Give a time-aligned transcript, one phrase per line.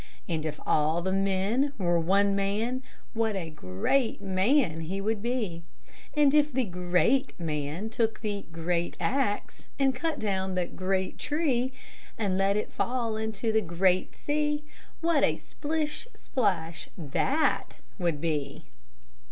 [0.27, 2.81] And if all the men were one man,
[3.13, 5.61] What a great man he would be!
[6.15, 11.71] And if the great man took the great axe, And cut down the great tree,
[12.17, 14.63] And let it fall into the great sea,
[15.01, 18.65] What a splish splash that would be!